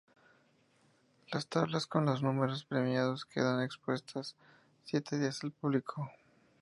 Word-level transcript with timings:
Las 1.31 1.45
tablas 1.45 1.85
con 1.85 2.05
los 2.07 2.23
números 2.23 2.65
premiados 2.65 3.27
quedan 3.27 3.61
expuestas 3.61 4.35
siete 4.83 5.19
días 5.19 5.43
al 5.43 5.51
público. 5.51 6.09